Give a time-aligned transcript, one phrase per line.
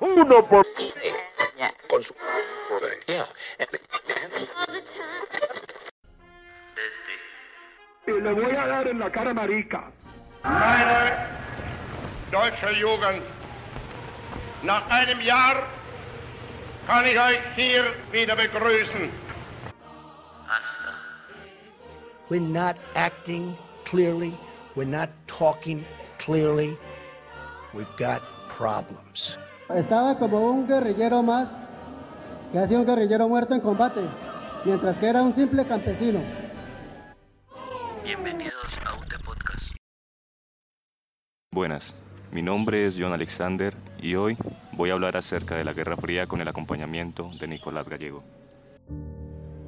[0.00, 0.66] Uno por...
[8.06, 9.90] Y le voy a dar en la cara marica.
[10.42, 11.26] Meine
[12.30, 13.22] deutsche Jugend,
[14.62, 15.62] nach einem Jahr
[16.86, 19.12] kann ich euch hier wieder begrüßen.
[22.30, 24.32] We're not acting clearly.
[24.74, 25.84] We're not talking
[26.18, 26.76] clearly.
[27.74, 29.38] We've got problems.
[29.74, 31.54] Estaba como un guerrillero más,
[32.50, 34.00] que ha sido un guerrillero muerto en combate,
[34.64, 36.20] mientras que era un simple campesino.
[38.02, 39.76] Bienvenidos a UT Podcast.
[41.52, 41.94] Buenas,
[42.32, 44.38] mi nombre es John Alexander y hoy
[44.72, 48.24] voy a hablar acerca de la Guerra Fría con el acompañamiento de Nicolás Gallego.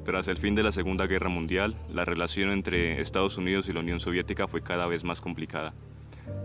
[0.03, 3.81] Tras el fin de la Segunda Guerra Mundial, la relación entre Estados Unidos y la
[3.81, 5.73] Unión Soviética fue cada vez más complicada,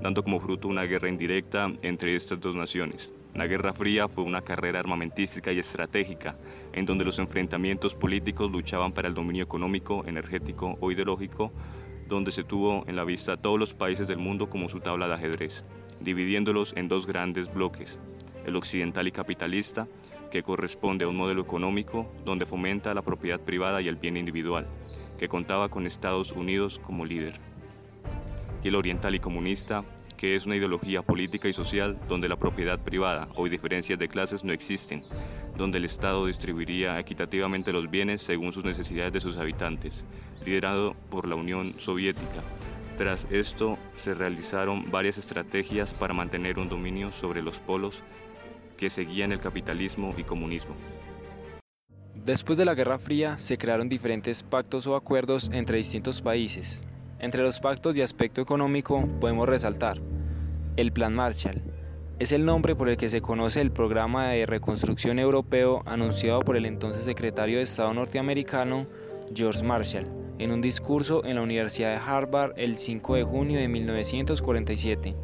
[0.02, 3.12] dando como fruto una guerra indirecta entre estas dos naciones.
[3.34, 6.36] La Guerra Fría fue una carrera armamentística y estratégica,
[6.72, 11.52] en donde los enfrentamientos políticos luchaban para el dominio económico, energético o ideológico,
[12.08, 15.08] donde se tuvo en la vista a todos los países del mundo como su tabla
[15.08, 15.64] de ajedrez,
[16.00, 17.98] dividiéndolos en dos grandes bloques,
[18.46, 19.86] el occidental y capitalista,
[20.30, 24.66] que corresponde a un modelo económico donde fomenta la propiedad privada y el bien individual,
[25.18, 27.38] que contaba con Estados Unidos como líder.
[28.66, 29.84] Y el oriental y comunista,
[30.16, 34.42] que es una ideología política y social donde la propiedad privada o diferencias de clases
[34.42, 35.04] no existen,
[35.56, 40.04] donde el Estado distribuiría equitativamente los bienes según sus necesidades de sus habitantes,
[40.44, 42.42] liderado por la Unión Soviética.
[42.98, 48.02] Tras esto se realizaron varias estrategias para mantener un dominio sobre los polos
[48.76, 50.74] que seguían el capitalismo y comunismo.
[52.16, 56.82] Después de la Guerra Fría se crearon diferentes pactos o acuerdos entre distintos países.
[57.18, 60.00] Entre los pactos de aspecto económico podemos resaltar
[60.76, 61.62] el Plan Marshall.
[62.18, 66.56] Es el nombre por el que se conoce el programa de reconstrucción europeo anunciado por
[66.56, 68.86] el entonces secretario de Estado norteamericano
[69.34, 70.06] George Marshall
[70.38, 75.16] en un discurso en la Universidad de Harvard el 5 de junio de 1947.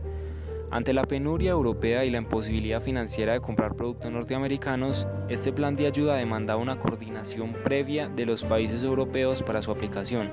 [0.71, 5.87] Ante la penuria europea y la imposibilidad financiera de comprar productos norteamericanos, este plan de
[5.87, 10.31] ayuda demandaba una coordinación previa de los países europeos para su aplicación.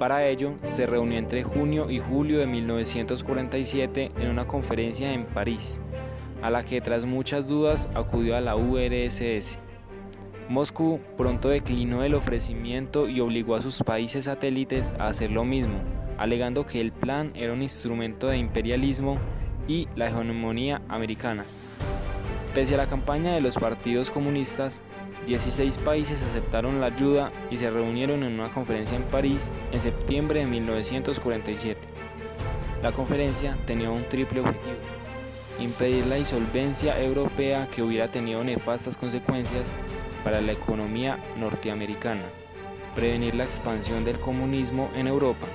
[0.00, 5.78] Para ello, se reunió entre junio y julio de 1947 en una conferencia en París,
[6.40, 9.58] a la que tras muchas dudas acudió a la URSS.
[10.48, 15.78] Moscú pronto declinó el ofrecimiento y obligó a sus países satélites a hacer lo mismo,
[16.16, 19.18] alegando que el plan era un instrumento de imperialismo
[19.68, 21.44] y la hegemonía americana.
[22.54, 24.80] Pese a la campaña de los partidos comunistas,
[25.26, 30.40] 16 países aceptaron la ayuda y se reunieron en una conferencia en París en septiembre
[30.40, 31.80] de 1947.
[32.82, 34.76] La conferencia tenía un triple objetivo,
[35.58, 39.72] impedir la insolvencia europea que hubiera tenido nefastas consecuencias
[40.24, 42.24] para la economía norteamericana,
[42.94, 45.46] prevenir la expansión del comunismo en Europa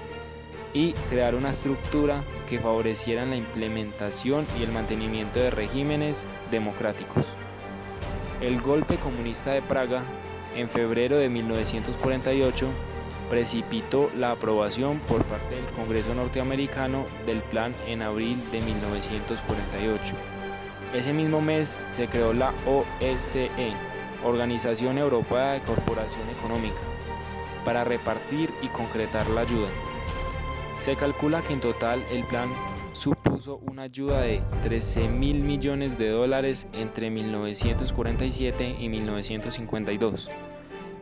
[0.74, 7.26] y crear una estructura que favoreciera la implementación y el mantenimiento de regímenes democráticos.
[8.42, 10.04] El golpe comunista de Praga,
[10.56, 12.68] en febrero de 1948,
[13.30, 20.16] precipitó la aprobación por parte del Congreso norteamericano del plan en abril de 1948.
[20.94, 23.50] Ese mismo mes se creó la OSCE,
[24.24, 26.80] Organización Europea de Corporación Económica,
[27.64, 29.70] para repartir y concretar la ayuda.
[30.80, 32.50] Se calcula que en total el plan
[32.96, 40.30] supuso una ayuda de 13 mil millones de dólares entre 1947 y 1952.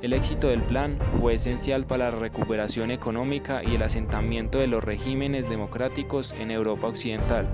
[0.02, 4.84] El éxito del plan fue esencial para la recuperación económica y el asentamiento de los
[4.84, 7.48] regímenes democráticos en Europa Occidental.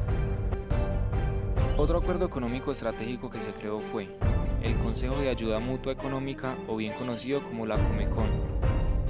[1.77, 4.07] Otro acuerdo económico estratégico que se creó fue
[4.63, 8.58] el Consejo de Ayuda Mutua Económica o bien conocido como la Comecon.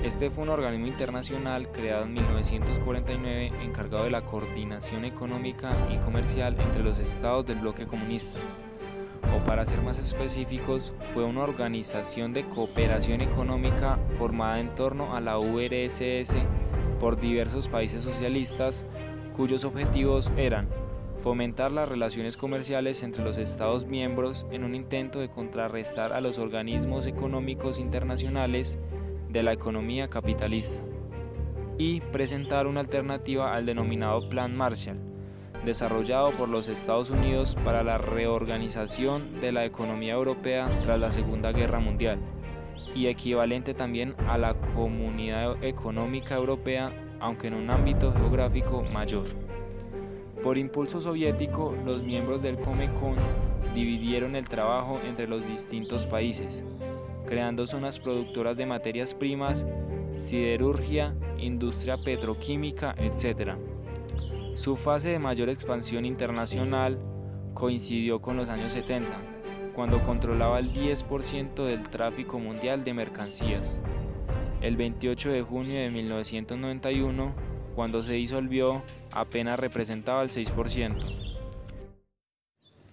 [0.03, 6.55] Este fue un organismo internacional creado en 1949 encargado de la coordinación económica y comercial
[6.61, 8.39] entre los estados del bloque comunista.
[9.35, 15.19] O para ser más específicos, fue una organización de cooperación económica formada en torno a
[15.19, 16.37] la URSS
[17.01, 18.85] por diversos países socialistas
[19.35, 20.69] cuyos objetivos eran
[21.21, 26.37] fomentar las relaciones comerciales entre los Estados miembros en un intento de contrarrestar a los
[26.37, 28.79] organismos económicos internacionales
[29.29, 30.83] de la economía capitalista
[31.77, 34.97] y presentar una alternativa al denominado Plan Marshall,
[35.63, 41.51] desarrollado por los Estados Unidos para la reorganización de la economía europea tras la Segunda
[41.51, 42.19] Guerra Mundial
[42.95, 49.25] y equivalente también a la Comunidad Económica Europea, aunque en un ámbito geográfico mayor.
[50.43, 53.15] Por impulso soviético, los miembros del Comecon
[53.75, 56.63] dividieron el trabajo entre los distintos países,
[57.29, 59.63] creando zonas productoras de materias primas,
[60.13, 63.51] siderurgia, industria petroquímica, etc.
[64.55, 66.97] Su fase de mayor expansión internacional
[67.53, 69.15] coincidió con los años 70,
[69.75, 73.79] cuando controlaba el 10% del tráfico mundial de mercancías.
[74.61, 77.35] El 28 de junio de 1991,
[77.75, 78.81] cuando se disolvió,
[79.11, 80.95] apenas representaba el 6%.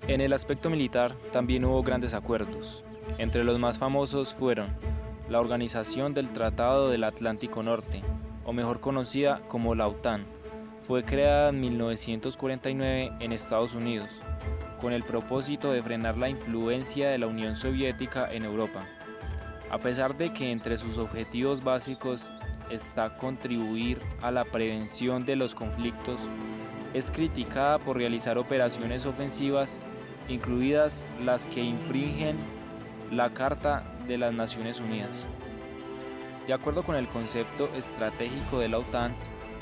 [0.09, 2.85] En el aspecto militar también hubo grandes acuerdos.
[3.19, 4.69] Entre los más famosos fueron
[5.29, 8.03] la Organización del Tratado del Atlántico Norte,
[8.45, 10.27] o mejor conocida como la OTAN.
[10.83, 14.21] Fue creada en 1949 en Estados Unidos,
[14.81, 18.87] con el propósito de frenar la influencia de la Unión Soviética en Europa.
[19.71, 22.31] A pesar de que entre sus objetivos básicos
[22.71, 26.29] está contribuir a la prevención de los conflictos,
[26.95, 29.81] es criticada por realizar operaciones ofensivas,
[30.29, 32.37] incluidas las que infringen
[33.11, 35.29] la Carta de las Naciones Unidas.
[36.47, 39.15] De acuerdo con el concepto estratégico de la OTAN,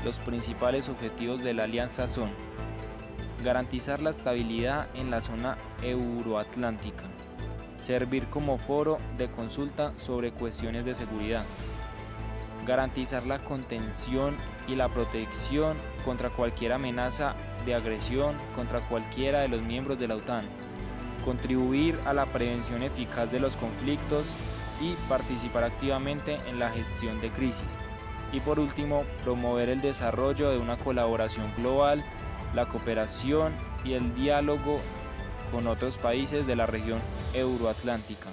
[0.04, 2.30] los principales objetivos de la alianza son
[3.42, 7.04] garantizar la estabilidad en la zona euroatlántica,
[7.78, 11.44] servir como foro de consulta sobre cuestiones de seguridad,
[12.66, 14.36] garantizar la contención
[14.66, 17.34] y la protección contra cualquier amenaza
[17.66, 20.46] de agresión contra cualquiera de los miembros de la OTAN,
[21.24, 24.28] contribuir a la prevención eficaz de los conflictos
[24.80, 27.64] y participar activamente en la gestión de crisis.
[28.32, 32.04] Y por último, promover el desarrollo de una colaboración global,
[32.54, 33.52] la cooperación
[33.84, 34.80] y el diálogo
[35.52, 37.00] con otros países de la región
[37.32, 38.28] euroatlántica.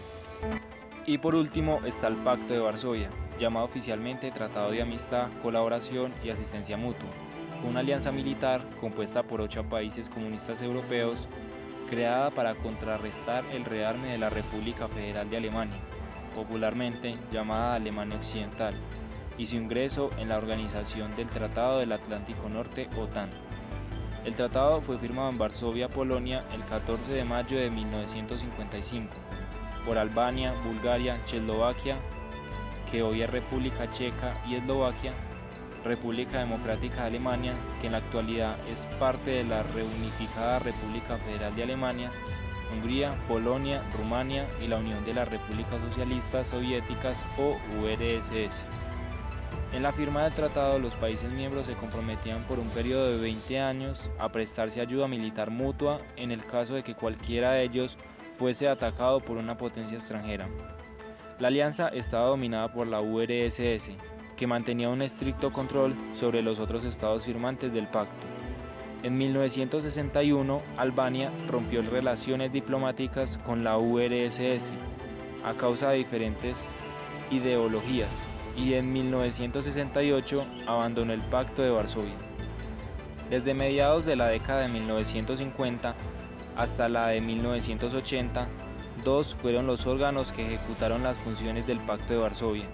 [1.05, 3.09] Y por último está el Pacto de Varsovia,
[3.39, 7.09] llamado oficialmente Tratado de Amistad, Colaboración y Asistencia Mutua.
[7.67, 11.27] Una alianza militar compuesta por ocho países comunistas europeos,
[11.91, 15.77] creada para contrarrestar el rearme de la República Federal de Alemania,
[16.33, 18.73] popularmente llamada Alemania Occidental,
[19.37, 23.29] y su ingreso en la Organización del Tratado del Atlántico Norte, OTAN.
[24.23, 29.13] El tratado fue firmado en Varsovia, Polonia, el 14 de mayo de 1955
[29.85, 31.97] por Albania, Bulgaria, Checoslovaquia,
[32.89, 35.11] que hoy es República Checa y Eslovaquia,
[35.83, 41.55] República Democrática de Alemania, que en la actualidad es parte de la reunificada República Federal
[41.55, 42.11] de Alemania,
[42.71, 48.65] Hungría, Polonia, Rumania y la Unión de las Repúblicas Socialistas Soviéticas o URSS.
[49.73, 53.59] En la firma del tratado, los países miembros se comprometían por un periodo de 20
[53.61, 57.97] años a prestarse ayuda militar mutua en el caso de que cualquiera de ellos
[58.37, 60.47] fuese atacado por una potencia extranjera.
[61.39, 63.91] La alianza estaba dominada por la URSS,
[64.41, 68.25] que mantenía un estricto control sobre los otros estados firmantes del pacto.
[69.03, 74.71] En 1961, Albania rompió relaciones diplomáticas con la URSS
[75.45, 76.75] a causa de diferentes
[77.29, 78.25] ideologías
[78.57, 82.15] y en 1968 abandonó el Pacto de Varsovia.
[83.29, 85.93] Desde mediados de la década de 1950
[86.55, 88.47] hasta la de 1980,
[89.05, 92.65] dos fueron los órganos que ejecutaron las funciones del Pacto de Varsovia,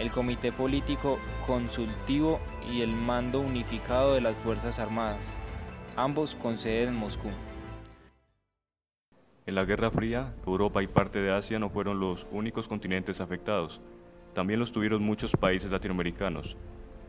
[0.00, 2.40] el Comité Político Consultivo
[2.72, 5.36] y el Mando Unificado de las Fuerzas Armadas,
[5.94, 7.28] ambos con sede en Moscú.
[9.44, 13.82] En la Guerra Fría, Europa y parte de Asia no fueron los únicos continentes afectados,
[14.34, 16.56] también los tuvieron muchos países latinoamericanos,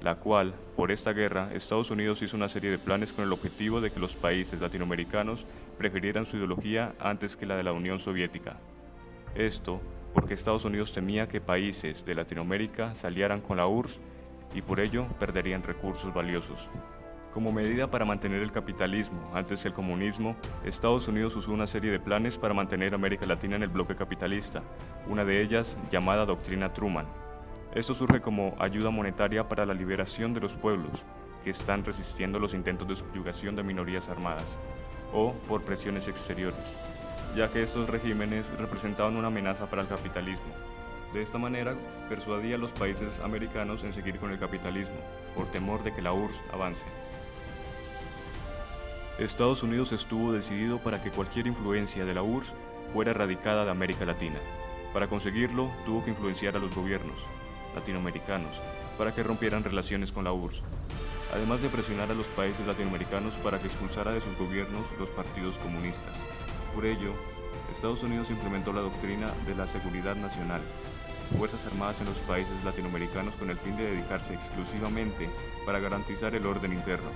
[0.02, 3.80] la cual, por esta guerra, Estados Unidos hizo una serie de planes con el objetivo
[3.80, 5.46] de que los países latinoamericanos
[5.78, 8.58] prefirieran su ideología antes que la de la Unión Soviética.
[9.36, 9.80] Esto
[10.14, 14.00] porque Estados Unidos temía que países de Latinoamérica salieran con la URSS
[14.54, 16.70] y por ello perderían recursos valiosos.
[17.34, 22.00] Como medida para mantener el capitalismo antes del comunismo, Estados Unidos usó una serie de
[22.00, 24.62] planes para mantener América Latina en el bloque capitalista,
[25.08, 27.08] una de ellas llamada Doctrina Truman.
[27.74, 30.92] Esto surge como ayuda monetaria para la liberación de los pueblos
[31.46, 34.58] que están resistiendo los intentos de subyugación de minorías armadas,
[35.14, 36.60] o por presiones exteriores,
[37.36, 40.54] ya que estos regímenes representaban una amenaza para el capitalismo.
[41.14, 41.76] De esta manera,
[42.10, 44.96] persuadía a los países americanos en seguir con el capitalismo,
[45.36, 46.86] por temor de que la URSS avance.
[49.20, 52.54] Estados Unidos estuvo decidido para que cualquier influencia de la URSS
[52.94, 54.40] fuera erradicada de América Latina.
[54.94, 57.18] Para conseguirlo, tuvo que influenciar a los gobiernos
[57.76, 58.52] latinoamericanos
[58.98, 60.62] para que rompieran relaciones con la URSS,
[61.34, 65.58] además de presionar a los países latinoamericanos para que expulsara de sus gobiernos los partidos
[65.58, 66.16] comunistas.
[66.74, 67.12] Por ello,
[67.74, 70.62] Estados Unidos implementó la doctrina de la seguridad nacional,
[71.38, 75.30] fuerzas armadas en los países latinoamericanos con el fin de dedicarse exclusivamente
[75.66, 77.10] para garantizar el orden interno,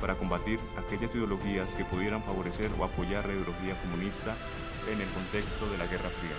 [0.00, 4.36] para combatir aquellas ideologías que pudieran favorecer o apoyar la ideología comunista
[4.90, 6.36] en el contexto de la Guerra Fría.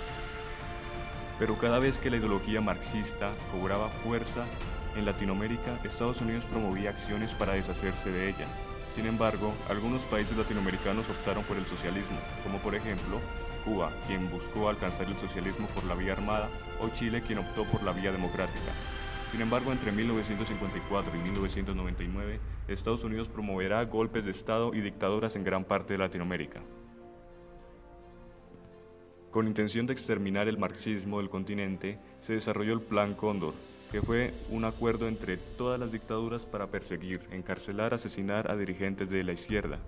[1.40, 4.46] Pero cada vez que la ideología marxista cobraba fuerza
[4.96, 8.48] en Latinoamérica, Estados Unidos promovía acciones para deshacerse de ella.
[8.96, 13.20] Sin embargo, algunos países latinoamericanos optaron por el socialismo, como por ejemplo
[13.64, 16.50] Cuba, quien buscó alcanzar el socialismo por la vía armada,
[16.82, 18.72] o Chile, quien optó por la vía democrática.
[19.32, 25.46] Sin embargo, entre 1954 y 1999, Estados Unidos promoverá golpes de Estado y dictaduras en
[25.46, 26.62] gran parte de Latinoamérica.
[29.30, 33.54] Con intención de exterminar el marxismo del continente, se desarrolló el Plan Cóndor,
[33.92, 39.24] que fue un acuerdo entre todas las dictaduras para perseguir, encarcelar, asesinar a dirigentes de
[39.24, 39.80] la izquierda.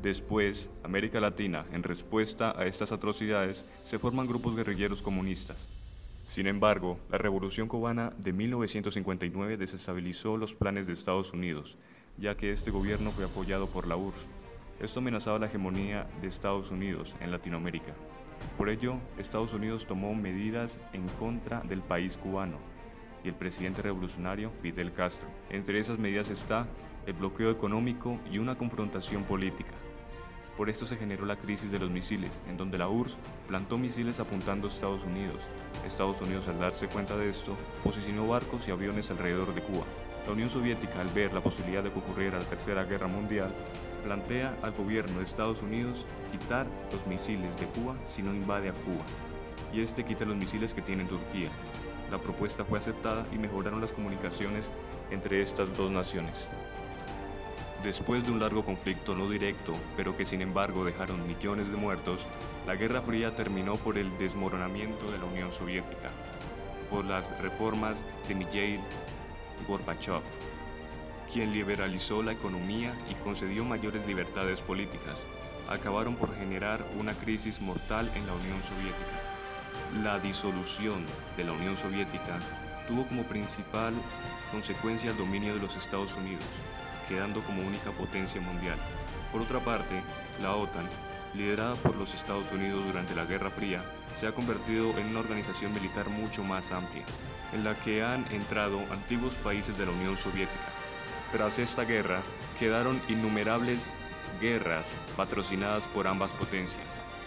[0.00, 5.68] Después, América Latina, en respuesta a estas atrocidades, se forman grupos guerrilleros comunistas.
[6.24, 11.76] Sin embargo, la Revolución cubana de 1959 desestabilizó los planes de Estados Unidos,
[12.16, 14.26] ya que este gobierno fue apoyado por la URSS.
[14.80, 17.92] Esto amenazaba la hegemonía de Estados Unidos en Latinoamérica.
[18.56, 22.77] Por ello, Estados Unidos tomó medidas en contra del país cubano
[23.28, 25.28] el presidente revolucionario Fidel Castro.
[25.50, 26.66] Entre esas medidas está
[27.06, 29.72] el bloqueo económico y una confrontación política.
[30.56, 33.16] Por esto se generó la crisis de los misiles, en donde la URSS
[33.46, 35.40] plantó misiles apuntando a Estados Unidos.
[35.86, 39.84] Estados Unidos, al darse cuenta de esto, posicionó barcos y aviones alrededor de Cuba.
[40.26, 43.54] La Unión Soviética, al ver la posibilidad de que ocurriera la Tercera Guerra Mundial,
[44.02, 48.72] plantea al gobierno de Estados Unidos quitar los misiles de Cuba si no invade a
[48.72, 49.04] Cuba,
[49.72, 51.50] y este quita los misiles que tiene Turquía.
[52.10, 54.70] La propuesta fue aceptada y mejoraron las comunicaciones
[55.10, 56.48] entre estas dos naciones.
[57.82, 62.20] Después de un largo conflicto no directo, pero que sin embargo dejaron millones de muertos,
[62.66, 66.10] la Guerra Fría terminó por el desmoronamiento de la Unión Soviética,
[66.90, 68.80] por las reformas de Mikhail
[69.68, 70.22] Gorbachev,
[71.32, 75.22] quien liberalizó la economía y concedió mayores libertades políticas,
[75.68, 79.17] acabaron por generar una crisis mortal en la Unión Soviética.
[80.02, 81.04] La disolución
[81.36, 82.38] de la Unión Soviética
[82.86, 83.94] tuvo como principal
[84.52, 86.44] consecuencia el dominio de los Estados Unidos,
[87.08, 88.78] quedando como única potencia mundial.
[89.32, 90.02] Por otra parte,
[90.42, 90.88] la OTAN,
[91.34, 93.82] liderada por los Estados Unidos durante la Guerra Fría,
[94.20, 97.04] se ha convertido en una organización militar mucho más amplia,
[97.52, 100.78] en la que han entrado antiguos países de la Unión Soviética,
[101.32, 102.22] tras esta guerra,
[102.58, 103.92] quedaron innumerables
[104.40, 106.86] guerras patrocinadas por ambas potencias,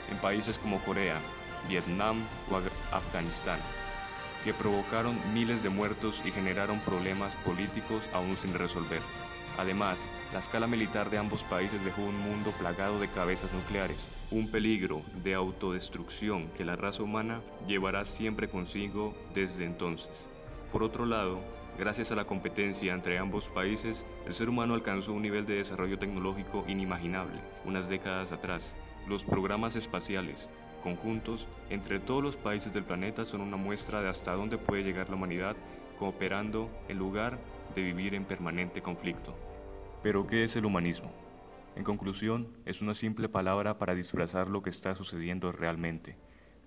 [0.10, 1.18] en países como Corea,
[1.68, 3.60] Vietnam o Afganistán,
[4.44, 9.02] que provocaron miles de muertos y generaron problemas políticos aún sin resolver.
[9.58, 14.50] Además, la escala militar de ambos países dejó un mundo plagado de cabezas nucleares, un
[14.50, 20.28] peligro de autodestrucción que la raza humana llevará siempre consigo desde entonces.
[20.72, 21.42] Por otro lado,
[21.78, 25.98] Gracias a la competencia entre ambos países, el ser humano alcanzó un nivel de desarrollo
[25.98, 28.76] tecnológico inimaginable unas décadas atrás.
[29.08, 30.50] Los programas espaciales,
[30.82, 35.10] conjuntos, entre todos los países del planeta son una muestra de hasta dónde puede llegar
[35.10, 35.56] la humanidad
[35.98, 37.40] cooperando en lugar
[37.76, 39.36] de vivir en permanente conflicto.
[40.04, 41.12] Pero, ¿qué es el humanismo?
[41.76, 46.18] En conclusión, es una simple palabra para disfrazar lo que está sucediendo realmente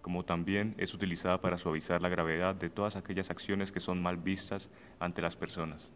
[0.04, 4.18] como también es utilizada para suavizar la gravedad de todas aquellas acciones que son mal
[4.18, 4.68] vistas
[5.00, 5.90] ante las personas.